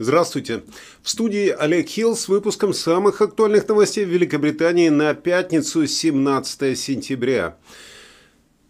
Здравствуйте. 0.00 0.62
В 1.02 1.10
студии 1.10 1.48
Олег 1.48 1.88
Хилл 1.88 2.16
с 2.16 2.28
выпуском 2.28 2.72
самых 2.72 3.20
актуальных 3.20 3.66
новостей 3.66 4.04
в 4.04 4.10
Великобритании 4.10 4.90
на 4.90 5.12
пятницу 5.12 5.88
17 5.88 6.78
сентября. 6.78 7.56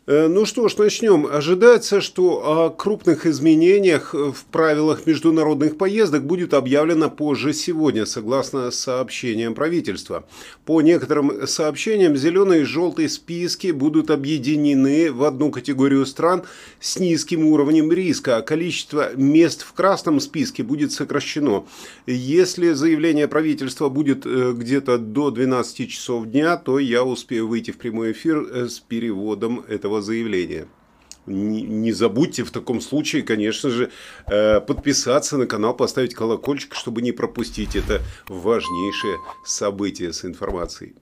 Э, 0.09 0.27
ну 0.27 0.47
что 0.47 0.69
ж, 0.69 0.79
начнем. 0.79 1.27
Ожидается, 1.27 2.01
что 2.01 2.65
о 2.65 2.71
крупных 2.71 3.27
изменениях 3.27 4.15
в 4.15 4.47
правилах 4.51 5.05
международных 5.05 5.77
поездок 5.77 6.25
будет 6.25 6.55
объявлено 6.55 7.11
позже 7.11 7.53
сегодня, 7.53 8.07
согласно 8.07 8.71
сообщениям 8.71 9.55
правительства. 9.55 10.25
По 10.65 10.81
некоторым 10.81 11.47
сообщениям, 11.47 12.17
зеленые 12.17 12.63
и 12.63 12.65
желтые 12.65 13.11
списки 13.11 13.71
будут 13.71 14.11
объединены 14.11 15.13
в 15.13 15.25
одну 15.25 15.51
категорию 15.51 16.07
стран 16.07 16.45
с 16.81 16.99
низким 16.99 17.45
уровнем 17.45 17.93
риска, 17.93 18.39
а 18.39 18.43
количество 18.43 19.15
мест 19.15 19.61
в 19.61 19.75
красном 19.75 20.21
списке 20.21 20.63
будет 20.63 20.91
сокращено. 20.91 21.67
Если 22.07 22.73
заявление 22.73 23.29
правительства 23.29 23.91
будет 23.91 24.25
э, 24.25 24.55
где-то 24.57 24.97
до 24.97 25.31
12 25.31 25.91
часов 25.91 26.25
дня, 26.29 26.57
то 26.57 26.79
я 26.79 27.05
успею 27.05 27.47
выйти 27.47 27.73
в 27.73 27.77
прямой 27.77 28.13
эфир 28.13 28.39
э, 28.51 28.69
с 28.69 28.79
переводом 28.79 29.67
этого 29.69 29.98
заявления. 30.01 30.67
Не, 31.27 31.93
забудьте 31.93 32.43
в 32.43 32.51
таком 32.51 32.81
случае, 32.81 33.23
конечно 33.23 33.69
же, 33.69 33.91
э, 34.27 34.61
подписаться 34.61 35.37
на 35.37 35.47
канал, 35.47 35.77
поставить 35.77 36.15
колокольчик, 36.15 36.75
чтобы 36.75 37.03
не 37.03 37.13
пропустить 37.13 37.77
это 37.77 38.01
важнейшее 38.29 39.19
событие 39.45 40.13
с 40.13 40.25
информацией. 40.25 40.95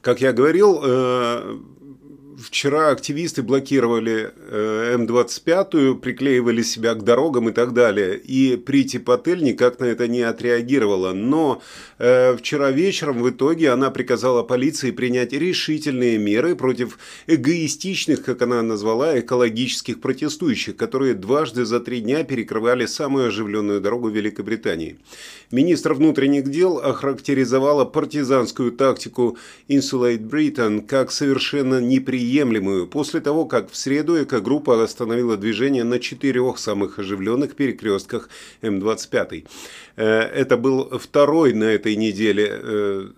Как 0.00 0.20
я 0.20 0.32
говорил, 0.32 0.80
э, 0.82 1.58
вчера 2.42 2.90
активисты 2.90 3.42
блокировали 3.42 4.32
э, 4.36 4.94
М-25, 4.94 6.00
приклеивали 6.00 6.62
себя 6.62 6.94
к 6.94 7.04
дорогам 7.04 7.48
и 7.48 7.52
так 7.52 7.72
далее. 7.72 8.18
И 8.18 8.56
Прити 8.56 8.98
Патель 8.98 9.42
никак 9.42 9.80
на 9.80 9.84
это 9.84 10.08
не 10.08 10.22
отреагировала. 10.22 11.12
Но 11.12 11.62
э, 11.98 12.36
вчера 12.36 12.70
вечером 12.70 13.22
в 13.22 13.30
итоге 13.30 13.70
она 13.70 13.90
приказала 13.90 14.42
полиции 14.42 14.90
принять 14.90 15.32
решительные 15.32 16.18
меры 16.18 16.56
против 16.56 16.98
эгоистичных, 17.26 18.24
как 18.24 18.42
она 18.42 18.62
назвала, 18.62 19.18
экологических 19.18 20.00
протестующих, 20.00 20.76
которые 20.76 21.14
дважды 21.14 21.64
за 21.64 21.80
три 21.80 22.00
дня 22.00 22.24
перекрывали 22.24 22.86
самую 22.86 23.28
оживленную 23.28 23.80
дорогу 23.80 24.08
Великобритании. 24.08 24.98
Министр 25.50 25.94
внутренних 25.94 26.50
дел 26.50 26.78
охарактеризовала 26.78 27.84
партизанскую 27.84 28.72
тактику 28.72 29.36
Insulate 29.68 30.18
Britain 30.18 30.86
как 30.86 31.12
совершенно 31.12 31.80
неприемлемую 32.32 32.86
после 32.86 33.20
того, 33.20 33.44
как 33.44 33.70
в 33.70 33.76
среду 33.76 34.22
эко-группа 34.22 34.82
остановила 34.82 35.36
движение 35.36 35.84
на 35.84 35.98
четырех 35.98 36.58
самых 36.58 36.98
оживленных 36.98 37.54
перекрестках 37.54 38.28
М25. 38.62 39.46
Э, 39.96 40.04
это 40.20 40.56
был 40.56 40.98
второй 40.98 41.52
на 41.52 41.64
этой 41.64 41.96
неделе 41.96 42.48
э, 42.50 43.08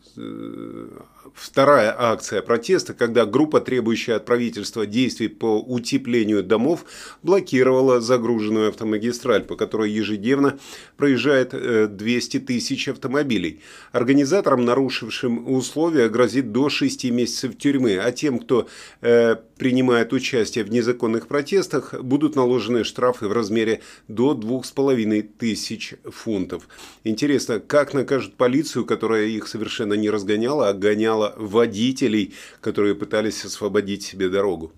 вторая 1.35 1.95
акция 1.97 2.43
протеста, 2.43 2.95
когда 2.95 3.27
группа, 3.27 3.61
требующая 3.61 4.17
от 4.17 4.25
правительства 4.25 4.87
действий 4.87 5.29
по 5.29 5.61
утеплению 5.61 6.43
домов, 6.43 6.85
блокировала 7.23 8.01
загруженную 8.01 8.69
автомагистраль, 8.69 9.45
по 9.45 9.57
которой 9.57 9.91
ежедневно 9.91 10.59
проезжает 10.97 11.51
200 11.97 12.37
э, 12.37 12.41
тысяч 12.41 12.89
автомобилей. 12.89 13.61
Организаторам, 13.93 14.65
нарушившим 14.65 15.51
условия, 15.53 16.09
грозит 16.09 16.53
до 16.53 16.69
6 16.69 17.05
месяцев 17.11 17.57
тюрьмы, 17.57 17.97
а 17.97 18.13
тем, 18.13 18.39
кто 18.39 18.69
э, 19.01 19.37
принимает 19.57 20.13
участие 20.13 20.65
в 20.65 20.71
незаконных 20.71 21.27
протестах, 21.27 21.95
будут 22.03 22.37
наложены 22.37 22.85
штрафы 22.85 23.29
в 23.29 23.33
размере 23.33 23.81
до 24.09 24.35
2,5 24.35 25.23
тысяч 25.39 25.95
фунтов. 26.05 26.69
Интересно, 27.05 27.61
как 27.61 27.95
накажут 27.95 28.37
полицию, 28.37 28.85
которая 28.85 29.27
их 29.27 29.49
совершенно 29.49 29.95
не 29.95 30.11
разгоняла, 30.11 30.69
а 30.69 30.73
гоняла 30.75 31.14
водителей, 31.37 32.35
которые 32.61 32.95
пытались 32.95 33.45
освободить 33.45 34.03
себе 34.03 34.29
дорогу. 34.29 34.73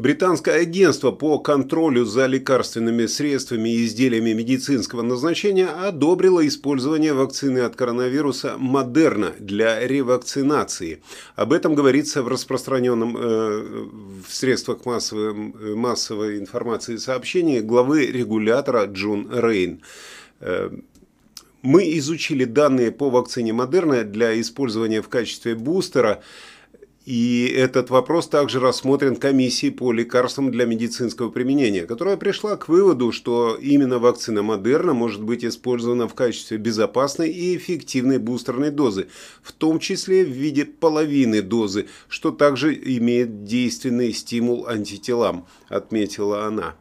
Британское 0.00 0.62
агентство 0.62 1.10
по 1.10 1.38
контролю 1.38 2.06
за 2.06 2.24
лекарственными 2.24 3.04
средствами 3.04 3.68
и 3.68 3.84
изделиями 3.84 4.32
медицинского 4.32 5.02
назначения 5.02 5.66
одобрило 5.66 6.46
использование 6.48 7.12
вакцины 7.12 7.58
от 7.58 7.76
коронавируса 7.76 8.54
Модерна 8.56 9.34
для 9.38 9.86
ревакцинации. 9.86 11.02
Об 11.36 11.52
этом 11.52 11.74
говорится 11.74 12.22
в 12.22 12.28
распространенном 12.28 13.14
э, 13.14 13.88
в 14.26 14.34
средствах 14.34 14.86
массовой, 14.86 15.34
массовой 15.74 16.38
информации 16.38 16.96
сообщении 16.96 17.60
главы 17.60 18.06
регулятора 18.06 18.86
Джун 18.86 19.28
Рейн. 19.30 19.82
Э, 20.40 20.70
мы 21.60 21.98
изучили 21.98 22.44
данные 22.44 22.90
по 22.90 23.10
вакцине 23.10 23.52
Модерна 23.52 24.04
для 24.04 24.40
использования 24.40 25.02
в 25.02 25.10
качестве 25.10 25.54
бустера. 25.54 26.22
И 27.06 27.50
этот 27.56 27.88
вопрос 27.88 28.28
также 28.28 28.60
рассмотрен 28.60 29.16
комиссией 29.16 29.72
по 29.72 29.90
лекарствам 29.90 30.50
для 30.50 30.66
медицинского 30.66 31.30
применения, 31.30 31.86
которая 31.86 32.18
пришла 32.18 32.56
к 32.56 32.68
выводу, 32.68 33.10
что 33.10 33.56
именно 33.56 33.98
вакцина 33.98 34.42
Модерна 34.42 34.92
может 34.92 35.22
быть 35.22 35.42
использована 35.42 36.08
в 36.08 36.14
качестве 36.14 36.58
безопасной 36.58 37.30
и 37.30 37.56
эффективной 37.56 38.18
бустерной 38.18 38.70
дозы, 38.70 39.08
в 39.42 39.52
том 39.52 39.78
числе 39.78 40.26
в 40.26 40.28
виде 40.28 40.66
половины 40.66 41.40
дозы, 41.40 41.86
что 42.06 42.32
также 42.32 42.74
имеет 42.74 43.44
действенный 43.44 44.12
стимул 44.12 44.66
антителам, 44.66 45.46
отметила 45.70 46.44
она. 46.44 46.74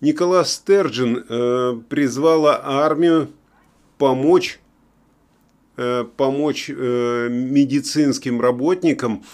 Николас 0.00 0.52
Стерджин 0.52 1.24
э, 1.28 1.80
призвала 1.88 2.60
армию 2.62 3.30
помочь, 3.98 4.60
э, 5.76 6.04
помочь 6.16 6.68
э, 6.68 7.28
медицинским 7.30 8.40
работникам 8.40 9.24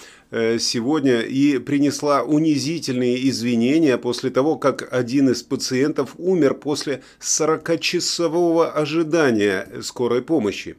сегодня 0.58 1.20
и 1.20 1.58
принесла 1.58 2.22
унизительные 2.22 3.28
извинения 3.28 3.98
после 3.98 4.30
того, 4.30 4.56
как 4.56 4.88
один 4.90 5.28
из 5.28 5.42
пациентов 5.42 6.14
умер 6.16 6.54
после 6.54 7.02
40-часового 7.20 8.72
ожидания 8.72 9.68
скорой 9.82 10.22
помощи. 10.22 10.76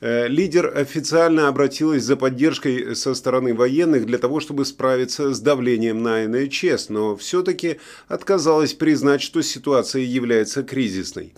Э, 0.00 0.28
лидер 0.28 0.76
официально 0.76 1.48
обратилась 1.48 2.02
за 2.04 2.16
поддержкой 2.16 2.94
со 2.94 3.14
стороны 3.14 3.54
военных 3.54 4.04
для 4.04 4.18
того, 4.18 4.40
чтобы 4.40 4.64
справиться 4.64 5.32
с 5.32 5.40
давлением 5.40 6.02
на 6.02 6.28
НХС, 6.28 6.90
но 6.90 7.16
все-таки 7.16 7.78
отказалась 8.06 8.74
признать, 8.74 9.22
что 9.22 9.42
ситуация 9.42 10.02
является 10.02 10.62
кризисной 10.62 11.32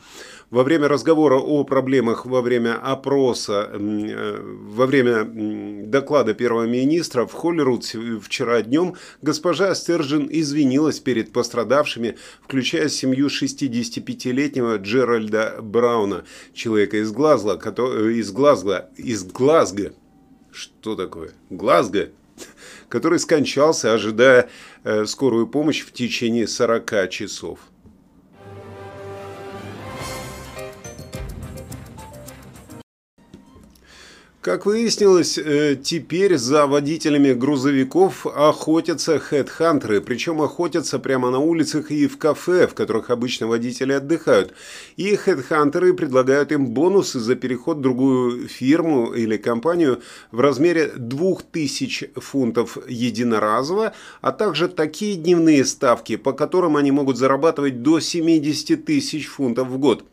во 0.51 0.63
время 0.63 0.89
разговора 0.89 1.37
о 1.37 1.65
проблемах 1.65 2.27
во 2.27 2.41
время 2.41 2.79
опроса, 2.81 3.71
э, 3.73 4.41
во 4.41 4.87
время 4.87 5.25
доклада 5.87 6.35
первого 6.35 6.65
министра 6.65 7.27
в 7.27 7.33
Холлируд 7.33 7.85
вчера 8.23 8.63
днем 8.63 8.95
госпожа 9.23 9.75
Стержин 9.75 10.29
извинилась 10.31 11.01
перед 11.01 11.33
пострадавшими, 11.33 12.17
включая 12.43 12.89
семью 12.89 13.29
65-летнего 13.29 14.77
Джеральда 14.77 15.59
Брауна, 15.61 16.25
человека 16.55 16.99
из 16.99 17.13
Глазго, 17.13 17.55
из 18.11 18.33
Глазго, 18.33 18.89
из 18.97 19.25
Глазго, 19.25 19.93
что 20.51 20.97
такое? 20.97 21.33
Глазго, 21.51 22.11
который 22.89 23.19
скончался, 23.19 23.93
ожидая 23.93 24.49
э, 24.85 25.05
скорую 25.05 25.47
помощь 25.47 25.85
в 25.85 25.93
течение 25.93 26.47
40 26.47 27.11
часов. 27.11 27.61
Как 34.49 34.65
выяснилось, 34.65 35.37
э, 35.37 35.77
теперь 35.77 36.39
за 36.39 36.67
водителями 36.67 37.35
грузовиков 37.35 38.27
охотятся 38.27 39.19
хедхантеры, 39.19 40.01
причем 40.01 40.41
охотятся 40.41 40.99
прямо 40.99 41.29
на 41.29 41.39
улицах 41.39 41.91
и 41.91 42.07
в 42.07 42.17
кафе, 42.17 42.67
в 42.67 42.73
которых 42.73 43.11
обычно 43.11 43.47
водители 43.47 43.93
отдыхают. 43.93 44.55
И 44.97 45.15
хедхантеры 45.17 45.93
предлагают 45.93 46.51
им 46.51 46.69
бонусы 46.69 47.21
за 47.21 47.35
переход 47.35 47.77
в 47.77 47.81
другую 47.83 48.49
фирму 48.49 49.13
или 49.13 49.37
компанию 49.37 50.01
в 50.33 50.41
размере 50.41 50.93
2000 50.97 52.13
фунтов 52.17 52.79
единоразово, 52.89 53.93
а 54.23 54.33
также 54.33 54.69
такие 54.69 55.17
дневные 55.17 55.63
ставки, 55.67 56.17
по 56.17 56.33
которым 56.33 56.79
они 56.79 56.91
могут 56.91 57.19
зарабатывать 57.19 57.83
до 57.83 58.01
70 58.01 58.83
тысяч 58.83 59.27
фунтов 59.27 59.69
в 59.69 59.77
год. 59.77 60.07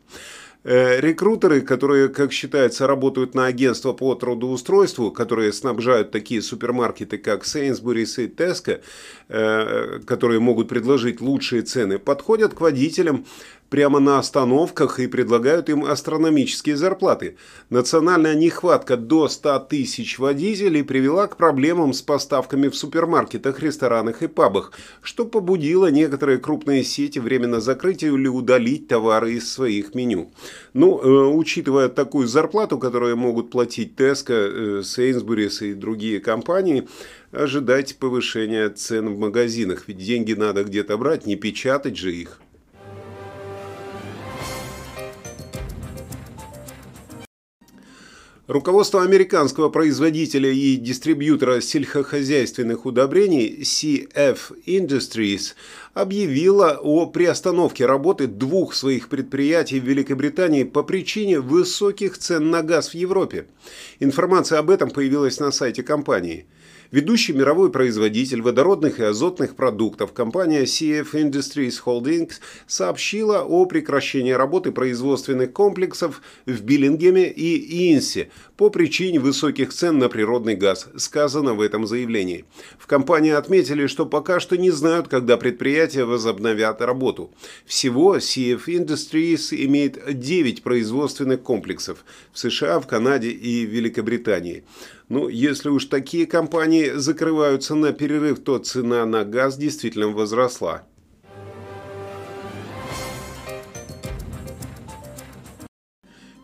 Э, 0.67 0.99
рекрутеры, 0.99 1.61
которые, 1.61 2.09
как 2.09 2.31
считается, 2.31 2.87
работают 2.87 3.35
на 3.35 3.45
агентство 3.45 3.93
по 3.93 4.15
трудоустройству, 4.15 5.11
которые 5.11 5.53
снабжают 5.53 6.09
такие 6.09 6.41
супермаркеты, 6.41 7.19
как 7.19 7.43
Sainsbury's 7.43 8.23
и 8.23 8.27
Tesco, 8.27 8.81
э, 9.29 9.99
которые 10.07 10.39
могут 10.39 10.67
предложить 10.67 11.21
лучшие 11.21 11.61
цены, 11.61 11.99
подходят 11.99 12.55
к 12.55 12.61
водителям 12.61 13.27
прямо 13.75 13.99
на 13.99 14.19
остановках 14.19 15.01
и 15.01 15.07
предлагают 15.07 15.67
им 15.67 15.83
астрономические 15.83 16.77
зарплаты. 16.77 17.35
Национальная 17.69 18.33
нехватка 18.33 18.95
до 18.95 19.27
100 19.27 19.59
тысяч 19.69 20.17
водителей 20.17 20.81
привела 20.81 21.27
к 21.27 21.35
проблемам 21.35 21.91
с 21.91 22.01
поставками 22.01 22.69
в 22.69 22.75
супермаркетах, 22.77 23.59
ресторанах 23.59 24.23
и 24.23 24.27
пабах, 24.27 24.71
что 25.01 25.25
побудило 25.25 25.91
некоторые 25.91 26.37
крупные 26.37 26.85
сети 26.85 27.19
временно 27.19 27.59
закрыть 27.59 28.01
или 28.01 28.29
удалить 28.29 28.87
товары 28.87 29.33
из 29.33 29.51
своих 29.51 29.93
меню. 29.93 30.31
Ну, 30.71 30.97
э, 30.97 31.35
учитывая 31.35 31.89
такую 31.89 32.29
зарплату, 32.29 32.77
которую 32.77 33.17
могут 33.17 33.51
платить 33.51 33.99
Tesco, 33.99 34.31
э, 34.31 34.79
Sainsbury's 34.83 35.71
и 35.71 35.73
другие 35.73 36.21
компании, 36.21 36.87
ожидать 37.33 37.97
повышения 37.97 38.69
цен 38.69 39.09
в 39.09 39.19
магазинах, 39.19 39.83
ведь 39.87 39.97
деньги 39.97 40.31
надо 40.31 40.63
где-то 40.63 40.97
брать, 40.97 41.25
не 41.25 41.35
печатать 41.35 41.97
же 41.97 42.13
их. 42.13 42.39
Руководство 48.47 49.01
американского 49.01 49.69
производителя 49.69 50.51
и 50.51 50.75
дистрибьютора 50.75 51.61
сельскохозяйственных 51.61 52.85
удобрений 52.85 53.61
CF 53.63 54.37
Industries 54.67 55.55
объявило 55.95 56.77
о 56.79 57.07
приостановке 57.07 57.87
работы 57.87 58.27
двух 58.27 58.75
своих 58.75 59.09
предприятий 59.09 59.79
в 59.79 59.85
Великобритании 59.85 60.63
по 60.63 60.83
причине 60.83 61.39
высоких 61.39 62.19
цен 62.19 62.51
на 62.51 62.61
газ 62.61 62.89
в 62.89 62.93
Европе. 62.93 63.47
Информация 63.99 64.59
об 64.59 64.69
этом 64.69 64.91
появилась 64.91 65.39
на 65.39 65.51
сайте 65.51 65.81
компании. 65.81 66.45
Ведущий 66.91 67.33
мировой 67.33 67.71
производитель 67.71 68.41
водородных 68.41 68.99
и 68.99 69.03
азотных 69.03 69.55
продуктов 69.55 70.13
компания 70.13 70.63
CF 70.63 71.13
Industries 71.13 71.75
Holdings 71.83 72.33
сообщила 72.67 73.43
о 73.43 73.65
прекращении 73.65 74.31
работы 74.31 74.71
производственных 74.71 75.51
комплексов 75.51 76.21
в 76.45 76.61
Биллингеме 76.61 77.27
и 77.27 77.91
Инсе 77.93 78.29
по 78.55 78.69
причине 78.69 79.19
высоких 79.19 79.73
цен 79.73 79.97
на 79.97 80.09
природный 80.09 80.55
газ, 80.55 80.87
сказано 80.95 81.55
в 81.55 81.61
этом 81.61 81.87
заявлении. 81.87 82.45
В 82.77 82.85
компании 82.85 83.31
отметили, 83.31 83.87
что 83.87 84.05
пока 84.05 84.39
что 84.39 84.55
не 84.55 84.69
знают, 84.69 85.07
когда 85.07 85.37
предприятия 85.37 86.05
возобновят 86.05 86.81
работу. 86.81 87.31
Всего 87.65 88.17
CF 88.17 88.65
Industries 88.67 89.55
имеет 89.65 90.19
9 90.19 90.61
производственных 90.61 91.41
комплексов 91.41 92.05
в 92.31 92.37
США, 92.37 92.79
в 92.79 92.85
Канаде 92.85 93.29
и 93.29 93.65
Великобритании. 93.65 94.63
Ну, 95.07 95.27
если 95.27 95.69
уж 95.69 95.85
такие 95.85 96.25
компании 96.25 96.91
закрываются 96.95 97.75
на 97.75 97.93
перерыв, 97.93 98.39
то 98.39 98.57
цена 98.57 99.05
на 99.05 99.23
газ 99.23 99.55
действительно 99.55 100.07
возросла. 100.07 100.83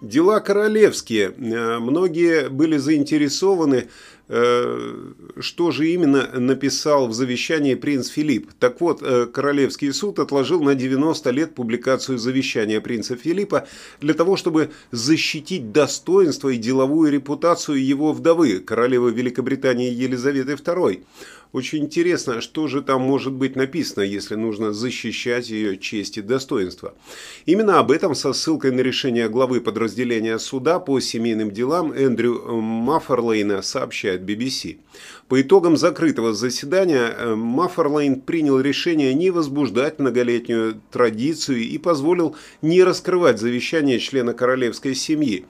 Дела 0.01 0.39
королевские. 0.39 1.33
Э, 1.37 1.79
многие 1.79 2.49
были 2.49 2.77
заинтересованы 2.77 3.89
что 4.31 5.71
же 5.71 5.89
именно 5.89 6.39
написал 6.39 7.07
в 7.07 7.13
завещании 7.13 7.75
принц 7.75 8.07
Филипп. 8.07 8.51
Так 8.59 8.79
вот, 8.79 9.01
э, 9.01 9.25
Королевский 9.25 9.91
суд 9.91 10.19
отложил 10.19 10.63
на 10.63 10.73
90 10.73 11.29
лет 11.31 11.53
публикацию 11.53 12.17
завещания 12.17 12.79
принца 12.79 13.17
Филиппа 13.17 13.67
для 13.99 14.13
того, 14.13 14.37
чтобы 14.37 14.71
защитить 14.91 15.73
достоинство 15.73 16.47
и 16.47 16.57
деловую 16.57 17.11
репутацию 17.11 17.85
его 17.85 18.13
вдовы, 18.13 18.59
королевы 18.59 19.11
Великобритании 19.11 19.91
Елизаветы 19.91 20.53
II. 20.53 21.03
Очень 21.53 21.83
интересно, 21.83 22.39
что 22.39 22.67
же 22.67 22.81
там 22.81 23.01
может 23.01 23.33
быть 23.33 23.57
написано, 23.57 24.03
если 24.03 24.35
нужно 24.35 24.71
защищать 24.71 25.49
ее 25.49 25.77
честь 25.77 26.17
и 26.17 26.21
достоинство. 26.21 26.93
Именно 27.45 27.79
об 27.79 27.91
этом 27.91 28.15
со 28.15 28.31
ссылкой 28.31 28.71
на 28.71 28.79
решение 28.79 29.27
главы 29.27 29.59
подразделения 29.59 30.39
суда 30.39 30.79
по 30.79 30.97
семейным 31.01 31.51
делам 31.51 31.91
Эндрю 31.91 32.41
Мафферлейна 32.61 33.61
сообщает 33.63 34.21
BBC. 34.21 34.77
По 35.27 35.41
итогам 35.41 35.75
закрытого 35.75 36.33
заседания 36.33 37.13
э, 37.17 37.35
Мафферлейн 37.35 38.21
принял 38.21 38.59
решение 38.59 39.13
не 39.13 39.29
возбуждать 39.29 39.99
многолетнюю 39.99 40.81
традицию 40.89 41.59
и 41.59 41.77
позволил 41.77 42.35
не 42.61 42.81
раскрывать 42.81 43.39
завещание 43.39 43.99
члена 43.99 44.33
королевской 44.33 44.95
семьи. 44.95 45.45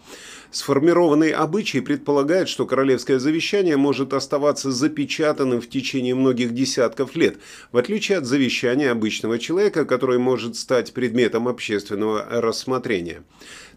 Сформированный 0.52 1.32
обычай 1.32 1.80
предполагает, 1.80 2.50
что 2.50 2.66
королевское 2.66 3.20
завещание 3.20 3.78
может 3.78 4.14
оставаться 4.14 4.70
запечатанным 4.70 5.62
в 5.62 5.70
течение 5.70 6.14
многих 6.14 6.54
десятков 6.54 7.16
лет, 7.16 7.38
в 7.72 7.78
отличие 7.78 8.18
от 8.18 8.26
завещания 8.26 8.92
обычного 8.92 9.40
человека, 9.40 9.86
который 9.86 10.20
может 10.20 10.58
стать 10.58 10.92
предметом 10.92 11.48
общественного 11.48 12.28
рассмотрения. 12.30 13.24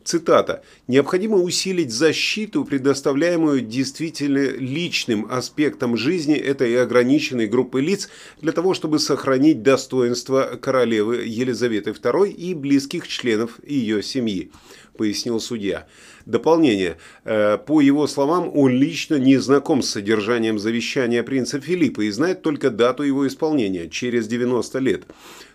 Цитата. 0.02 0.62
«Необходимо 0.86 1.38
усилить 1.38 1.90
защиту, 1.90 2.66
предоставляемую 2.66 3.62
действительно 3.62 4.50
личным 4.50 5.26
аспектам 5.30 5.96
жизни 5.96 6.34
этой 6.34 6.82
ограниченной 6.82 7.46
группы 7.46 7.80
лиц 7.80 8.10
для 8.42 8.52
того, 8.52 8.74
чтобы 8.74 8.98
сохранить 8.98 9.62
достоинство 9.62 10.58
королевы 10.60 11.24
Елизаветы 11.24 11.92
II 11.92 12.30
и 12.30 12.52
близких 12.52 13.08
членов 13.08 13.58
ее 13.64 14.02
семьи», 14.02 14.50
пояснил 14.96 15.40
судья. 15.40 15.86
Дополнение. 16.26 16.96
Э, 17.24 17.58
по 17.58 17.80
его 17.80 18.06
словам, 18.06 18.50
он 18.54 18.70
лично 18.70 19.16
не 19.16 19.36
знаком 19.38 19.82
с 19.82 19.90
содержанием 19.90 20.58
завещания 20.58 21.22
принца 21.22 21.60
Филиппа 21.60 22.02
и 22.02 22.10
знает 22.10 22.42
только 22.42 22.70
дату 22.70 23.02
его 23.02 23.26
исполнения– 23.26 23.88
через 23.90 24.26
90 24.26 24.78
лет. 24.80 25.04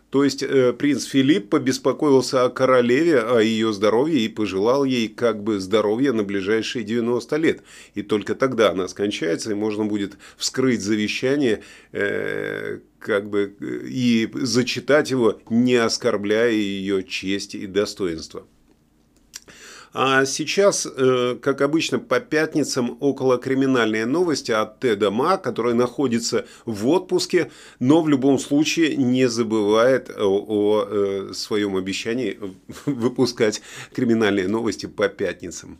То 0.10 0.24
есть 0.24 0.42
э, 0.42 0.74
принц 0.74 1.06
Филипп 1.06 1.50
побеспокоился 1.50 2.44
о 2.44 2.50
королеве, 2.50 3.20
о 3.20 3.40
ее 3.40 3.72
здоровье 3.72 4.20
и 4.22 4.28
пожелал 4.28 4.84
ей 4.84 5.08
как 5.08 5.44
бы 5.44 5.60
здоровья 5.60 6.14
на 6.14 6.24
ближайшие 6.24 6.84
90 6.84 7.36
лет. 7.38 7.62
И 7.94 8.02
только 8.02 8.34
тогда 8.34 8.72
она 8.72 8.88
скончается, 8.88 9.52
и 9.52 9.56
можно 9.56 9.86
будет 9.86 10.18
вскрыть 10.36 10.82
завещание 10.82 11.62
э, 11.92 12.80
как 12.98 13.30
бы, 13.30 13.56
и 13.88 14.28
зачитать 14.34 15.12
его, 15.12 15.40
не 15.50 15.76
оскорбляя 15.76 16.52
ее 16.52 17.04
честь 17.04 17.54
и 17.54 17.68
достоинство. 17.68 18.48
А 19.92 20.26
сейчас, 20.26 20.86
э, 20.86 21.36
как 21.42 21.62
обычно, 21.62 22.00
по 22.00 22.20
пятницам 22.20 22.98
около 23.00 23.40
криминальные 23.40 24.06
новости 24.06 24.52
от 24.52 24.80
Теда 24.80 25.10
Ма, 25.10 25.38
который 25.38 25.74
находится 25.74 26.46
в 26.66 26.88
отпуске, 26.90 27.52
но 27.80 28.02
в 28.02 28.10
любом 28.10 28.38
случае 28.38 28.96
не 28.96 29.28
забывает 29.28 30.12
о, 30.16 30.86
э, 30.88 31.34
своем 31.34 31.76
обещании 31.76 32.40
выпускать 32.86 33.62
криминальные 33.94 34.48
новости 34.48 34.86
по 34.86 35.10
пятницам. 35.10 35.80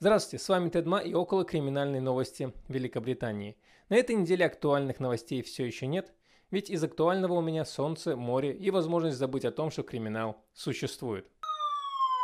Здравствуйте, 0.00 0.44
с 0.44 0.48
вами 0.48 0.68
Тед 0.68 0.86
Ма 0.86 0.98
и 0.98 1.14
около 1.14 1.44
криминальной 1.44 2.00
новости 2.00 2.52
Великобритании. 2.68 3.56
На 3.88 3.94
этой 3.94 4.16
неделе 4.16 4.46
актуальных 4.46 4.98
новостей 4.98 5.42
все 5.42 5.64
еще 5.64 5.86
нет, 5.86 6.12
ведь 6.50 6.70
из 6.70 6.82
актуального 6.82 7.34
у 7.34 7.40
меня 7.40 7.64
солнце, 7.64 8.16
море 8.16 8.52
и 8.52 8.72
возможность 8.72 9.16
забыть 9.16 9.44
о 9.44 9.52
том, 9.52 9.70
что 9.70 9.84
криминал 9.84 10.44
существует. 10.54 11.26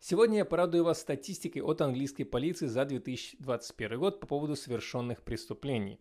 Сегодня 0.01 0.39
я 0.39 0.45
порадую 0.45 0.85
вас 0.85 1.01
статистикой 1.01 1.61
от 1.61 1.81
английской 1.81 2.23
полиции 2.23 2.67
за 2.67 2.85
2021 2.85 3.99
год 3.99 4.21
по 4.21 4.29
поводу 4.29 4.55
совершенных 4.55 5.23
преступлений. 5.23 6.01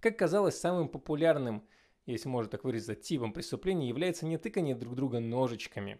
Как 0.00 0.18
казалось, 0.18 0.60
самым 0.60 0.88
популярным, 0.88 1.64
если 2.04 2.28
можно 2.28 2.50
так 2.50 2.64
выразиться, 2.64 2.94
типом 2.94 3.32
преступлений 3.32 3.88
является 3.88 4.26
не 4.26 4.36
тыкание 4.36 4.74
друг 4.74 4.94
друга 4.94 5.18
ножичками, 5.20 5.98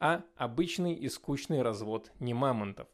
а 0.00 0.24
обычный 0.36 0.94
и 0.94 1.08
скучный 1.10 1.60
развод 1.60 2.10
не 2.18 2.32
мамонтов. 2.32 2.88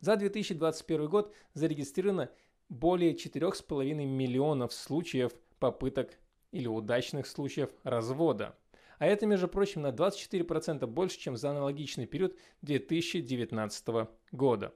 За 0.00 0.16
2021 0.16 1.08
год 1.08 1.32
зарегистрировано 1.54 2.28
более 2.68 3.14
4,5 3.14 3.94
миллионов 4.04 4.72
случаев 4.72 5.32
попыток 5.60 6.18
или 6.50 6.66
удачных 6.66 7.28
случаев 7.28 7.70
развода– 7.84 8.58
а 9.02 9.06
это, 9.06 9.26
между 9.26 9.48
прочим, 9.48 9.82
на 9.82 9.88
24% 9.88 10.86
больше, 10.86 11.18
чем 11.18 11.36
за 11.36 11.50
аналогичный 11.50 12.06
период 12.06 12.38
2019 12.60 14.08
года. 14.30 14.72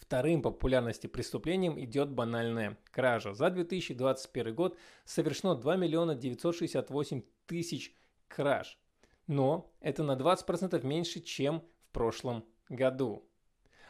Вторым 0.00 0.42
по 0.42 0.50
популярности 0.50 1.06
преступлением 1.06 1.80
идет 1.80 2.10
банальная 2.10 2.76
кража. 2.90 3.32
За 3.32 3.48
2021 3.50 4.56
год 4.56 4.76
совершено 5.04 5.54
2 5.54 5.76
миллиона 5.76 6.16
968 6.16 7.22
тысяч 7.46 7.94
краж. 8.26 8.76
Но 9.28 9.72
это 9.78 10.02
на 10.02 10.16
20% 10.16 10.84
меньше, 10.84 11.20
чем 11.20 11.60
в 11.60 11.92
прошлом 11.92 12.44
году. 12.68 13.24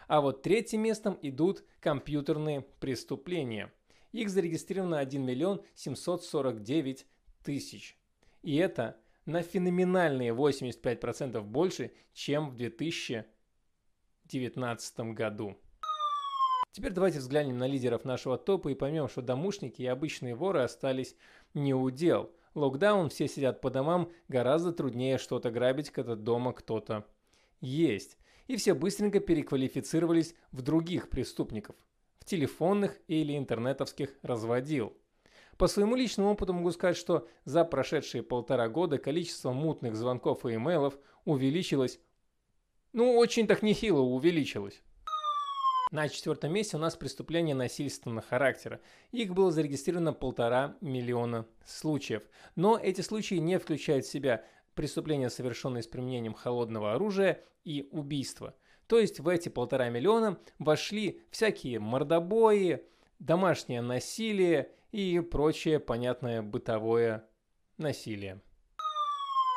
А 0.08 0.20
вот 0.20 0.42
третьим 0.42 0.82
местом 0.82 1.18
идут 1.22 1.64
компьютерные 1.80 2.60
преступления. 2.80 3.72
Их 4.10 4.28
зарегистрировано 4.28 4.98
1 4.98 5.24
миллион 5.24 5.62
749 5.74 7.06
тысяч. 7.42 7.96
И 8.42 8.56
это 8.56 8.98
на 9.26 9.42
феноменальные 9.42 10.32
85% 10.32 11.40
больше, 11.42 11.92
чем 12.12 12.50
в 12.50 12.56
2019 12.56 15.00
году. 15.14 15.56
Теперь 16.72 16.92
давайте 16.92 17.18
взглянем 17.18 17.58
на 17.58 17.66
лидеров 17.66 18.06
нашего 18.06 18.38
топа 18.38 18.70
и 18.70 18.74
поймем, 18.74 19.08
что 19.08 19.20
домушники 19.20 19.82
и 19.82 19.86
обычные 19.86 20.34
воры 20.34 20.62
остались 20.62 21.14
не 21.52 21.74
у 21.74 21.90
дел. 21.90 22.32
Локдаун, 22.54 23.10
все 23.10 23.28
сидят 23.28 23.60
по 23.60 23.68
домам, 23.70 24.10
гораздо 24.28 24.72
труднее 24.72 25.18
что-то 25.18 25.50
грабить, 25.50 25.90
когда 25.90 26.16
дома 26.16 26.54
кто-то 26.54 27.06
есть. 27.60 28.16
И 28.46 28.56
все 28.56 28.72
быстренько 28.74 29.20
переквалифицировались 29.20 30.34
в 30.50 30.62
других 30.62 31.10
преступников, 31.10 31.76
в 32.18 32.24
телефонных 32.24 32.98
или 33.06 33.36
интернетовских 33.36 34.16
разводил. 34.22 34.96
По 35.56 35.66
своему 35.66 35.94
личному 35.94 36.30
опыту 36.30 36.52
могу 36.52 36.70
сказать, 36.70 36.96
что 36.96 37.28
за 37.44 37.64
прошедшие 37.64 38.22
полтора 38.22 38.68
года 38.68 38.98
количество 38.98 39.52
мутных 39.52 39.96
звонков 39.96 40.44
и 40.46 40.54
имейлов 40.54 40.98
увеличилось, 41.24 42.00
ну 42.92 43.16
очень 43.16 43.46
так 43.46 43.62
нехило 43.62 44.00
увеличилось. 44.00 44.82
На 45.92 46.08
четвертом 46.08 46.54
месте 46.54 46.78
у 46.78 46.80
нас 46.80 46.96
преступления 46.96 47.54
насильственного 47.54 48.22
характера. 48.22 48.80
Их 49.10 49.34
было 49.34 49.50
зарегистрировано 49.50 50.14
полтора 50.14 50.78
миллиона 50.80 51.46
случаев. 51.66 52.22
Но 52.56 52.78
эти 52.78 53.02
случаи 53.02 53.34
не 53.34 53.58
включают 53.58 54.06
в 54.06 54.10
себя 54.10 54.42
преступления, 54.74 55.28
совершенные 55.28 55.82
с 55.82 55.86
применением 55.86 56.32
холодного 56.32 56.94
оружия 56.94 57.44
и 57.64 57.90
убийства. 57.92 58.54
То 58.86 58.98
есть 58.98 59.20
в 59.20 59.28
эти 59.28 59.50
полтора 59.50 59.90
миллиона 59.90 60.38
вошли 60.58 61.20
всякие 61.30 61.78
мордобои, 61.78 62.82
домашнее 63.22 63.80
насилие 63.82 64.70
и 64.90 65.20
прочее 65.20 65.78
понятное 65.78 66.42
бытовое 66.42 67.24
насилие. 67.78 68.42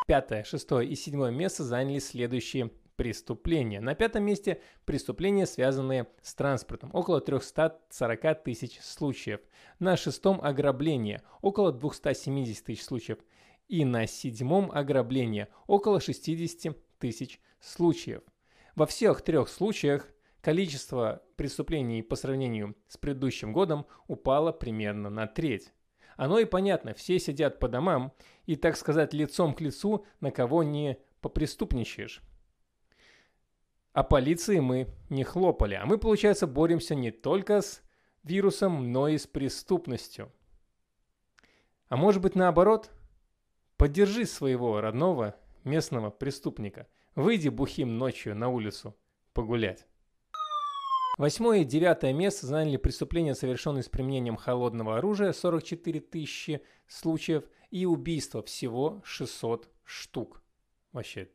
Пятое, 0.07 0.43
шестое 0.43 0.87
и 0.87 0.95
седьмое 0.95 1.31
место 1.31 1.63
заняли 1.63 1.99
следующие 1.99 2.69
преступления. 2.95 3.81
На 3.81 3.95
пятом 3.95 4.23
месте 4.23 4.61
преступления, 4.85 5.47
связанные 5.47 6.07
с 6.21 6.35
транспортом. 6.35 6.91
Около 6.93 7.21
340 7.21 8.43
тысяч 8.43 8.79
случаев. 8.81 9.41
На 9.79 9.97
шестом 9.97 10.39
ограбление. 10.41 11.23
Около 11.41 11.71
270 11.71 12.63
тысяч 12.63 12.83
случаев. 12.83 13.17
И 13.67 13.83
на 13.83 14.05
седьмом 14.05 14.71
ограбление. 14.71 15.49
Около 15.65 15.99
60 15.99 16.77
тысяч 16.99 17.41
случаев. 17.59 18.21
Во 18.75 18.85
всех 18.85 19.21
трех 19.21 19.49
случаях 19.49 20.07
количество 20.41 21.24
преступлений 21.35 22.01
по 22.01 22.15
сравнению 22.15 22.75
с 22.87 22.97
предыдущим 22.97 23.53
годом 23.53 23.85
упало 24.07 24.51
примерно 24.51 25.09
на 25.09 25.27
треть. 25.27 25.73
Оно 26.17 26.39
и 26.39 26.45
понятно, 26.45 26.93
все 26.93 27.19
сидят 27.19 27.59
по 27.59 27.67
домам 27.67 28.13
и, 28.45 28.55
так 28.55 28.77
сказать, 28.77 29.13
лицом 29.13 29.53
к 29.53 29.61
лицу 29.61 30.05
на 30.21 30.31
кого 30.31 30.63
не 30.63 30.97
попреступничаешь. 31.21 32.21
А 33.91 34.03
полиции 34.03 34.59
мы 34.59 34.87
не 35.09 35.23
хлопали. 35.23 35.75
А 35.75 35.85
мы, 35.85 35.97
получается, 35.97 36.47
боремся 36.47 36.95
не 36.95 37.11
только 37.11 37.61
с 37.61 37.81
вирусом, 38.23 38.91
но 38.91 39.07
и 39.07 39.17
с 39.17 39.25
преступностью. 39.25 40.31
А 41.87 41.95
может 41.95 42.21
быть 42.21 42.35
наоборот? 42.35 42.91
Поддержи 43.77 44.25
своего 44.25 44.81
родного 44.81 45.35
местного 45.63 46.09
преступника. 46.09 46.87
Выйди 47.15 47.49
бухим 47.49 47.97
ночью 47.97 48.35
на 48.35 48.49
улицу 48.49 48.95
погулять. 49.33 49.87
Восьмое 51.17 51.59
и 51.59 51.65
девятое 51.65 52.11
место 52.11 52.45
заняли 52.45 52.77
преступления, 52.77 53.35
совершенные 53.35 53.83
с 53.83 53.89
применением 53.89 54.35
холодного 54.35 54.97
оружия, 54.97 55.31
44 55.31 56.01
тысячи 56.01 56.61
случаев, 56.87 57.45
и 57.71 57.85
убийства 57.85 58.43
всего 58.43 59.01
600 59.03 59.69
штук. 59.83 60.41
Вообще, 60.91 61.29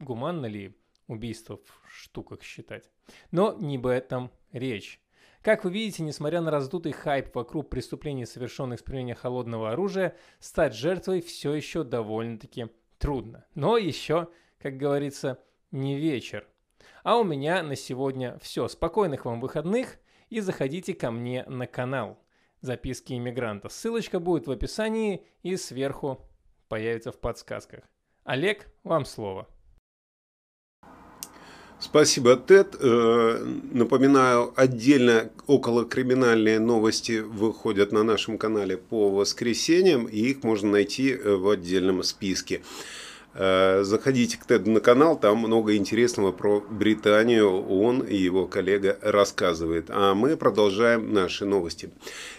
гуманно 0.00 0.46
ли 0.46 0.76
убийства 1.08 1.56
в 1.56 1.90
штуках 1.90 2.42
считать. 2.42 2.90
Но 3.30 3.54
не 3.54 3.76
об 3.76 3.86
этом 3.86 4.30
речь. 4.52 5.00
Как 5.42 5.64
вы 5.64 5.70
видите, 5.70 6.02
несмотря 6.02 6.40
на 6.40 6.50
раздутый 6.50 6.92
хайп 6.92 7.34
вокруг 7.34 7.70
преступлений, 7.70 8.26
совершенных 8.26 8.80
с 8.80 8.82
применением 8.82 9.16
холодного 9.16 9.70
оружия, 9.72 10.16
стать 10.40 10.74
жертвой 10.74 11.20
все 11.20 11.54
еще 11.54 11.84
довольно-таки 11.84 12.68
трудно. 12.98 13.46
Но 13.54 13.76
еще, 13.76 14.28
как 14.58 14.76
говорится, 14.76 15.42
не 15.70 15.96
вечер. 15.96 16.46
А 17.08 17.16
у 17.16 17.24
меня 17.24 17.62
на 17.62 17.74
сегодня 17.74 18.38
все. 18.42 18.68
Спокойных 18.68 19.24
вам 19.24 19.40
выходных 19.40 19.96
и 20.28 20.40
заходите 20.40 20.92
ко 20.92 21.10
мне 21.10 21.42
на 21.48 21.66
канал 21.66 22.18
«Записки 22.60 23.14
иммигранта». 23.14 23.70
Ссылочка 23.70 24.20
будет 24.20 24.46
в 24.46 24.50
описании 24.50 25.24
и 25.42 25.56
сверху 25.56 26.20
появится 26.68 27.10
в 27.10 27.18
подсказках. 27.18 27.84
Олег, 28.24 28.66
вам 28.84 29.06
слово. 29.06 29.48
Спасибо, 31.80 32.36
Тед. 32.36 32.76
Э, 32.78 33.42
напоминаю, 33.72 34.52
отдельно 34.54 35.30
около 35.46 35.86
криминальные 35.86 36.58
новости 36.58 37.20
выходят 37.20 37.90
на 37.90 38.02
нашем 38.02 38.36
канале 38.36 38.76
по 38.76 39.08
воскресеньям, 39.08 40.04
и 40.04 40.18
их 40.18 40.42
можно 40.42 40.72
найти 40.72 41.12
э, 41.12 41.36
в 41.36 41.48
отдельном 41.48 42.02
списке. 42.02 42.60
Э, 43.40 43.84
заходите 43.84 44.36
к 44.36 44.46
Теду 44.46 44.68
на 44.72 44.80
канал, 44.80 45.16
там 45.16 45.38
много 45.38 45.76
интересного 45.76 46.32
про 46.32 46.60
Британию 46.60 47.64
он 47.68 48.00
и 48.00 48.16
его 48.16 48.46
коллега 48.46 48.98
рассказывает. 49.00 49.86
А 49.90 50.14
мы 50.14 50.36
продолжаем 50.36 51.12
наши 51.12 51.44
новости. 51.44 51.90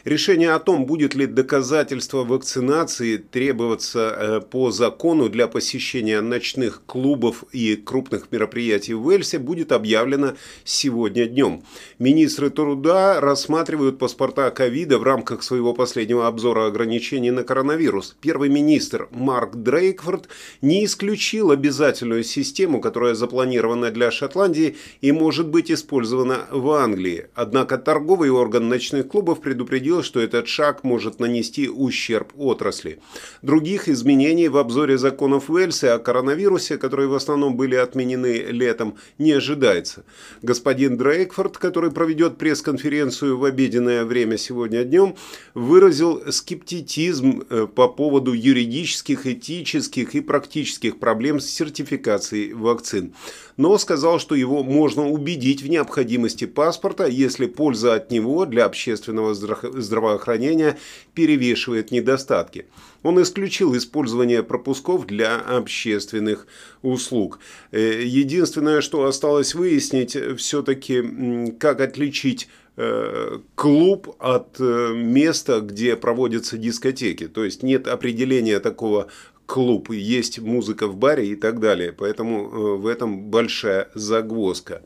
Решение 0.03 0.51
о 0.51 0.60
том, 0.60 0.86
будет 0.86 1.15
ли 1.15 1.25
доказательство 1.25 2.25
вакцинации 2.25 3.15
требоваться 3.15 4.00
э, 4.00 4.41
по 4.41 4.72
закону 4.72 5.29
для 5.29 5.48
посещения 5.48 6.20
ночных 6.20 6.82
клубов 6.86 7.46
и 7.53 7.77
крупных 7.77 8.29
мероприятий 8.34 8.94
в 8.94 9.06
Уэльсе, 9.06 9.39
будет 9.39 9.72
объявлено 9.72 10.34
сегодня 10.65 11.27
днем. 11.27 11.63
Министры 11.98 12.50
труда 12.50 13.22
рассматривают 13.22 14.00
паспорта 14.00 14.51
ковида 14.51 15.00
в 15.00 15.03
рамках 15.03 15.44
своего 15.44 15.74
последнего 15.74 16.27
обзора 16.27 16.68
ограничений 16.68 17.32
на 17.32 17.46
коронавирус. 17.46 18.18
Первый 18.20 18.50
министр 18.50 19.08
Марк 19.12 19.56
Дрейкфорд 19.56 20.27
не 20.62 20.88
исключил 20.89 21.51
обязательную 21.51 22.24
систему, 22.24 22.81
которая 22.81 23.13
запланирована 23.13 23.91
для 23.91 24.10
Шотландии 24.10 24.75
и 25.01 25.12
может 25.12 25.48
быть 25.48 25.72
использована 25.72 26.48
в 26.51 26.72
Англии. 26.72 27.27
Однако 27.36 27.77
торговый 27.77 28.31
орган 28.31 28.67
ночных 28.69 29.08
клубов 29.08 29.39
предупредил, 29.41 30.01
что 30.03 30.19
этот 30.19 30.48
шаг 30.48 30.84
может 30.84 31.19
нанести 31.19 31.69
ущерб 31.69 32.34
отрасли. 32.38 33.00
Других 33.43 33.88
изменений 33.88 34.50
в 34.50 34.58
обзоре 34.58 34.98
законов 34.98 35.50
Уэльса 35.50 35.93
о 35.93 36.00
коронавирусе, 36.00 36.77
которые 36.77 37.08
в 37.08 37.13
основном 37.13 37.55
были 37.55 37.75
отменены 37.75 38.48
летом, 38.50 38.96
не 39.19 39.34
ожидается. 39.34 40.03
Господин 40.41 40.98
Дрейкфорд, 40.98 41.58
который 41.58 41.91
проведет 41.91 42.38
пресс-конференцию 42.38 43.38
в 43.38 43.43
обеденное 43.43 44.05
время 44.05 44.38
сегодня 44.38 44.84
днем, 44.84 45.15
выразил 45.53 46.24
скептицизм 46.31 47.43
э, 47.50 47.67
по 47.67 47.88
поводу 47.88 48.34
юридических, 48.34 49.27
этических 49.27 50.15
и 50.15 50.22
практических 50.22 50.78
практических 50.79 51.00
проблем 51.00 51.39
с 51.39 51.45
сертификацией 51.45 52.53
вакцин, 52.53 53.13
но 53.57 53.77
сказал, 53.77 54.19
что 54.19 54.36
его 54.36 54.63
можно 54.63 55.07
убедить 55.09 55.62
в 55.62 55.69
необходимости 55.69 56.45
паспорта, 56.45 57.05
если 57.05 57.48
польза 57.48 57.95
от 57.95 58.12
него 58.12 58.45
для 58.45 58.65
общественного 58.65 59.33
здравоохранения 59.33 60.77
перевешивает 61.13 61.91
недостатки. 61.91 62.65
Он 63.03 63.21
исключил 63.21 63.75
использование 63.75 64.43
пропусков 64.43 65.05
для 65.05 65.38
общественных 65.39 66.48
услуг. 66.81 67.39
Э, 67.71 68.01
единственное, 68.03 68.81
что 68.81 69.03
осталось 69.03 69.55
выяснить, 69.55 70.17
все-таки 70.38 71.53
как 71.59 71.81
отличить 71.81 72.48
э, 72.77 73.39
клуб 73.55 74.15
от 74.19 74.59
э, 74.59 74.93
места, 74.95 75.59
где 75.59 75.95
проводятся 75.95 76.57
дискотеки. 76.57 77.27
То 77.27 77.43
есть 77.43 77.63
нет 77.63 77.88
определения 77.88 78.59
такого 78.59 79.07
клуб, 79.50 79.89
есть 79.89 80.39
музыка 80.39 80.88
в 80.88 80.96
баре 80.96 81.25
и 81.25 81.36
так 81.36 81.60
далее. 81.60 81.91
Поэтому 81.91 82.44
э, 82.44 82.75
в 82.77 82.86
этом 82.86 83.32
большая 83.32 83.89
загвоздка. 83.96 84.84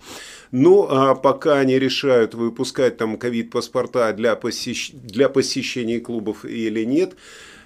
Ну, 0.52 0.88
а 0.90 1.16
пока 1.16 1.60
они 1.60 1.78
решают, 1.78 2.34
выпускать 2.34 2.98
там 2.98 3.18
ковид-паспорта 3.18 4.14
для, 4.14 4.36
посещ... 4.36 4.92
для 4.94 5.28
посещения 5.28 6.00
клубов 6.00 6.46
или 6.46 6.86
нет, 6.86 7.16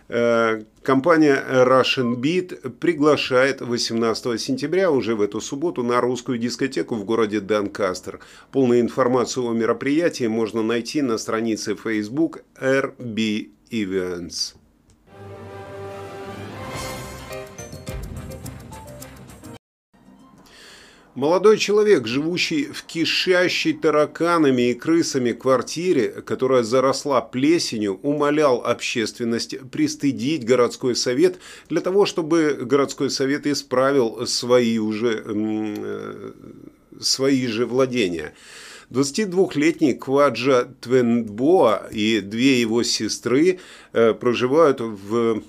э, 0.09 0.63
компания 0.81 1.39
Russian 1.47 2.15
Beat 2.15 2.71
приглашает 2.79 3.61
18 3.61 4.41
сентября, 4.41 4.89
уже 4.89 5.15
в 5.15 5.21
эту 5.21 5.39
субботу, 5.39 5.83
на 5.83 6.01
русскую 6.01 6.39
дискотеку 6.39 6.95
в 6.95 7.05
городе 7.05 7.41
Донкастер. 7.41 8.19
Полную 8.51 8.81
информацию 8.81 9.47
о 9.47 9.53
мероприятии 9.53 10.27
можно 10.27 10.63
найти 10.63 11.03
на 11.03 11.19
странице 11.19 11.75
Facebook 11.75 12.39
RB 12.59 13.49
Events. 13.69 14.55
Молодой 21.17 21.57
человек, 21.57 22.05
живущий 22.05 22.65
в 22.65 22.83
кишащей 22.83 23.73
тараканами 23.73 24.69
и 24.69 24.73
крысами 24.75 25.31
квартире, 25.31 26.09
которая 26.09 26.61
заросла 26.61 27.21
плесенью, 27.21 27.99
умолял 28.03 28.57
общественность 28.63 29.59
пристыдить 29.71 30.45
городской 30.45 30.95
совет 30.95 31.39
для 31.69 31.81
того, 31.81 32.05
чтобы 32.05 32.59
городской 32.61 33.09
совет 33.09 33.47
исправил 33.47 34.27
свои 34.27 34.77
уже 34.77 35.23
э, 35.25 36.33
свои 36.99 37.47
же 37.47 37.65
владения. 37.65 38.35
22-летний 38.91 39.95
Кваджа 39.95 40.67
Твенбоа 40.81 41.87
и 41.91 42.21
две 42.21 42.61
его 42.61 42.83
сестры 42.83 43.59
э, 43.91 44.13
проживают 44.13 44.81
в 44.81 45.41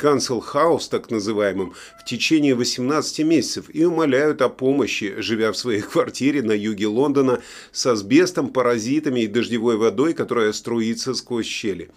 Council 0.00 0.42
House, 0.54 0.88
так 0.90 1.10
называемым, 1.10 1.74
в 2.00 2.04
течение 2.04 2.54
18 2.54 3.20
месяцев 3.20 3.66
и 3.72 3.84
умоляют 3.84 4.40
о 4.42 4.48
помощи, 4.48 5.14
живя 5.18 5.52
в 5.52 5.56
своей 5.56 5.82
квартире 5.82 6.42
на 6.42 6.52
юге 6.52 6.86
Лондона 6.86 7.40
с 7.72 7.86
асбестом, 7.86 8.48
паразитами 8.48 9.20
и 9.20 9.26
дождевой 9.26 9.76
водой, 9.76 10.14
которая 10.14 10.52
струится 10.52 11.14
сквозь 11.14 11.46
щели. 11.46 11.90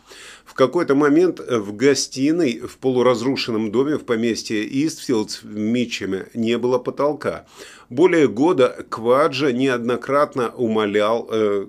В 0.45 0.53
какой-то 0.53 0.95
момент 0.95 1.39
в 1.39 1.75
гостиной 1.75 2.59
в 2.59 2.77
полуразрушенном 2.77 3.71
доме 3.71 3.97
в 3.97 4.03
поместье 4.03 4.65
Истфилдс 4.85 5.43
в 5.43 5.55
Митчеме 5.55 6.27
не 6.33 6.57
было 6.57 6.79
потолка. 6.79 7.45
Более 7.89 8.27
года 8.27 8.85
Кваджа 8.89 9.51
неоднократно 9.51 10.49
умолял 10.49 11.29
э, 11.31 11.67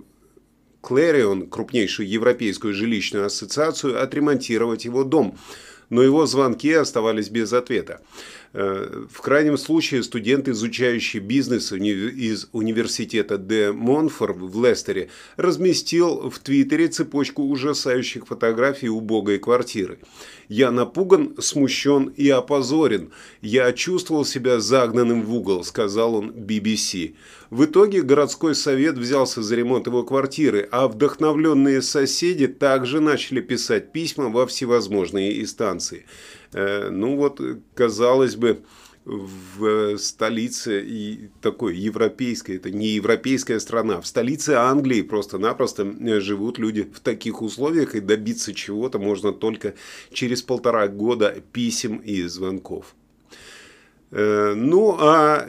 Клэрион, 0.81 1.49
крупнейшую 1.49 2.09
европейскую 2.09 2.75
жилищную 2.75 3.27
ассоциацию, 3.27 4.03
отремонтировать 4.03 4.85
его 4.85 5.05
дом– 5.05 5.39
но 5.91 6.03
его 6.03 6.27
звонки 6.27 6.73
оставались 6.73 7.31
без 7.31 7.53
ответа. 7.53 8.01
В 8.55 9.21
крайнем 9.21 9.59
случае 9.59 10.05
студент, 10.05 10.47
изучающий 10.47 11.19
бизнес 11.19 11.73
из 11.73 12.49
университета 12.53 13.37
Де 13.37 13.73
Монфор 13.73 14.33
в 14.33 14.65
Лестере, 14.65 15.09
разместил 15.37 16.31
в 16.31 16.39
Твиттере 16.39 16.87
цепочку 16.87 17.43
ужасающих 17.43 18.29
фотографий 18.29 18.89
убогой 18.89 19.39
квартиры. 19.39 19.99
«Я 20.49 20.71
напуган, 20.71 21.35
смущен 21.41 22.13
и 22.17 22.29
опозорен. 22.29 23.11
Я 23.43 23.73
чувствовал 23.73 24.25
себя 24.25 24.61
загнанным 24.61 25.23
в 25.23 25.35
угол»,– 25.35 25.65
сказал 25.65 26.15
он 26.15 26.31
BBC. 26.31 27.15
В 27.51 27.65
итоге 27.65 28.03
городской 28.03 28.55
совет 28.55 28.97
взялся 28.97 29.43
за 29.43 29.57
ремонт 29.57 29.89
его 29.89 30.05
квартиры, 30.05 30.69
а 30.71 30.87
вдохновленные 30.87 31.83
соседи 31.83 32.47
также 32.47 33.01
начали 33.01 33.41
писать 33.41 33.91
письма 33.91 34.29
во 34.29 34.47
всевозможные 34.47 35.41
инстанции. 35.43 36.05
Э, 36.55 36.89
ну 36.91 37.17
вот, 37.17 37.41
казалось 37.75 38.37
бы, 38.37 38.63
в 39.05 39.99
столице 39.99 40.83
и 40.83 41.29
такой 41.43 41.77
европейской, 41.77 42.57
это 42.57 42.71
не 42.71 42.89
европейская 42.89 43.61
страна, 43.61 44.01
в 44.01 44.07
столице 44.07 44.51
Англии 44.51 45.03
просто-напросто 45.03 45.83
э, 45.83 46.21
живут 46.21 46.59
люди 46.59 46.91
в 46.91 47.01
таких 47.01 47.43
условиях, 47.43 47.95
и 47.95 48.01
добиться 48.01 48.55
чего-то 48.55 48.99
можно 48.99 49.33
только 49.33 49.75
через 50.11 50.43
полтора 50.43 50.89
года 50.89 51.37
писем 51.53 51.99
и 51.99 52.23
звонков. 52.23 52.95
Э, 54.11 54.55
ну, 54.57 54.97
а 54.99 55.47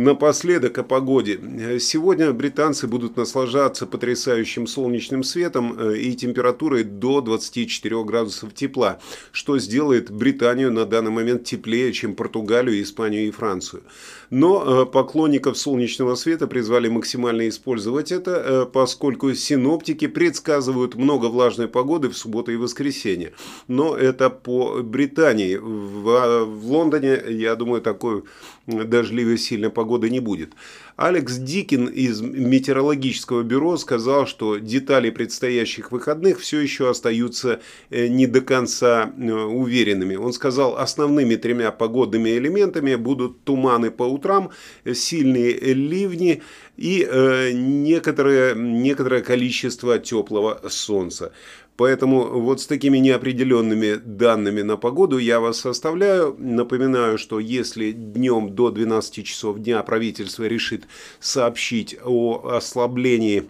Напоследок 0.00 0.78
о 0.78 0.82
погоде. 0.82 1.38
Сегодня 1.78 2.32
британцы 2.32 2.86
будут 2.86 3.18
наслаждаться 3.18 3.86
потрясающим 3.86 4.66
солнечным 4.66 5.22
светом 5.22 5.78
э, 5.78 5.98
и 5.98 6.14
температурой 6.14 6.84
до 6.84 7.20
24 7.20 8.02
градусов 8.04 8.54
тепла, 8.54 8.98
что 9.30 9.58
сделает 9.58 10.10
Британию 10.10 10.72
на 10.72 10.86
данный 10.86 11.10
момент 11.10 11.44
теплее, 11.44 11.92
чем 11.92 12.14
Португалию, 12.14 12.80
Испанию 12.80 13.28
и 13.28 13.30
Францию. 13.30 13.82
Но 14.30 14.84
э, 14.84 14.86
поклонников 14.86 15.58
солнечного 15.58 16.14
света 16.14 16.46
призвали 16.46 16.88
максимально 16.88 17.46
использовать 17.50 18.10
это, 18.10 18.30
э, 18.30 18.66
поскольку 18.72 19.34
синоптики 19.34 20.06
предсказывают 20.06 20.94
много 20.94 21.26
влажной 21.26 21.68
погоды 21.68 22.08
в 22.08 22.16
субботу 22.16 22.50
и 22.52 22.56
воскресенье. 22.56 23.32
Но 23.68 23.94
это 23.94 24.30
по 24.30 24.82
Британии. 24.82 25.56
В, 25.56 26.46
в 26.46 26.72
Лондоне, 26.72 27.20
я 27.28 27.54
думаю, 27.54 27.82
такой 27.82 28.22
дождливой 28.70 29.38
сильной 29.38 29.70
погоды 29.70 30.10
не 30.10 30.20
будет. 30.20 30.52
Алекс 30.96 31.36
Дикин 31.36 31.86
из 31.86 32.20
метеорологического 32.20 33.42
бюро 33.42 33.76
сказал, 33.76 34.26
что 34.26 34.58
детали 34.58 35.10
предстоящих 35.10 35.92
выходных 35.92 36.40
все 36.40 36.60
еще 36.60 36.90
остаются 36.90 37.60
э, 37.88 38.08
не 38.08 38.26
до 38.26 38.40
конца 38.40 39.12
э, 39.16 39.32
уверенными. 39.32 40.16
Он 40.16 40.32
сказал, 40.32 40.76
основными 40.76 41.36
тремя 41.36 41.70
погодными 41.70 42.30
элементами 42.30 42.96
будут 42.96 43.44
туманы 43.44 43.90
по 43.90 44.02
утрам, 44.02 44.50
сильные 44.92 45.52
ливни 45.74 46.42
и 46.76 47.06
э, 47.08 47.52
некоторое, 47.52 48.54
некоторое 48.54 49.22
количество 49.22 49.98
теплого 49.98 50.60
солнца. 50.68 51.32
Поэтому 51.80 52.38
вот 52.40 52.60
с 52.60 52.66
такими 52.66 52.98
неопределенными 52.98 53.94
данными 53.94 54.60
на 54.60 54.76
погоду 54.76 55.16
я 55.16 55.40
вас 55.40 55.64
оставляю. 55.64 56.36
Напоминаю, 56.38 57.16
что 57.16 57.40
если 57.40 57.92
днем 57.92 58.54
до 58.54 58.70
12 58.70 59.24
часов 59.24 59.60
дня 59.60 59.82
правительство 59.82 60.44
решит 60.44 60.84
сообщить 61.20 61.96
о 62.04 62.50
ослаблении 62.54 63.44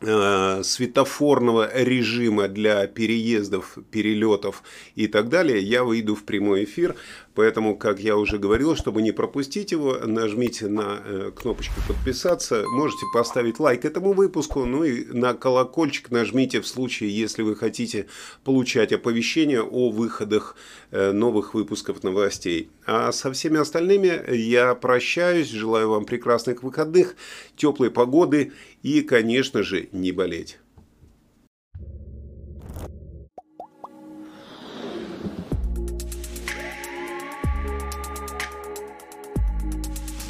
светофорного 0.00 1.70
режима 1.74 2.48
для 2.48 2.86
переездов, 2.86 3.78
перелетов 3.90 4.62
и 4.94 5.06
так 5.06 5.28
далее, 5.28 5.60
я 5.60 5.84
выйду 5.84 6.14
в 6.14 6.24
прямой 6.24 6.64
эфир. 6.64 6.94
Поэтому, 7.36 7.76
как 7.76 8.00
я 8.00 8.16
уже 8.16 8.38
говорил, 8.38 8.74
чтобы 8.76 9.02
не 9.02 9.12
пропустить 9.12 9.70
его, 9.70 9.98
нажмите 10.06 10.68
на 10.68 11.02
э, 11.04 11.30
кнопочку 11.36 11.74
подписаться. 11.86 12.64
Можете 12.66 13.04
поставить 13.12 13.60
лайк 13.60 13.84
этому 13.84 14.14
выпуску, 14.14 14.64
ну 14.64 14.84
и 14.84 15.04
на 15.12 15.34
колокольчик 15.34 16.10
нажмите 16.10 16.62
в 16.62 16.66
случае, 16.66 17.14
если 17.14 17.42
вы 17.42 17.54
хотите 17.54 18.06
получать 18.42 18.90
оповещения 18.94 19.60
о 19.60 19.90
выходах 19.90 20.56
э, 20.90 21.12
новых 21.12 21.52
выпусков 21.52 22.02
новостей. 22.02 22.70
А 22.86 23.12
со 23.12 23.30
всеми 23.30 23.60
остальными 23.60 24.34
я 24.34 24.74
прощаюсь, 24.74 25.50
желаю 25.50 25.90
вам 25.90 26.06
прекрасных 26.06 26.62
выходных, 26.62 27.16
теплой 27.54 27.90
погоды 27.90 28.52
и, 28.82 29.02
конечно 29.02 29.62
же, 29.62 29.85
не 29.92 30.12
болеть. 30.12 30.58